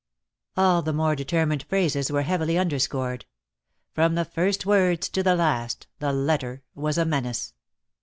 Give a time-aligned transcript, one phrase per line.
[0.57, 3.25] All the more determined phrases were heavily underscored.
[3.93, 7.53] From the first words to the last the letter was a menace.